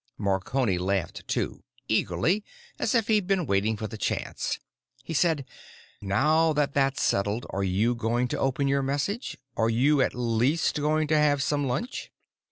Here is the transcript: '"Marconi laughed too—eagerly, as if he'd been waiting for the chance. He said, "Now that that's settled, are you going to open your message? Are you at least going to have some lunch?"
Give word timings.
'"Marconi 0.31 0.79
laughed 0.79 1.27
too—eagerly, 1.27 2.43
as 2.79 2.95
if 2.95 3.07
he'd 3.07 3.27
been 3.27 3.45
waiting 3.45 3.77
for 3.77 3.85
the 3.85 3.99
chance. 3.99 4.57
He 5.03 5.13
said, 5.13 5.45
"Now 6.01 6.53
that 6.53 6.73
that's 6.73 7.03
settled, 7.03 7.45
are 7.51 7.63
you 7.63 7.93
going 7.93 8.27
to 8.29 8.39
open 8.39 8.67
your 8.67 8.81
message? 8.81 9.37
Are 9.55 9.69
you 9.69 10.01
at 10.01 10.15
least 10.15 10.81
going 10.81 11.07
to 11.09 11.19
have 11.19 11.43
some 11.43 11.67
lunch?" 11.67 12.09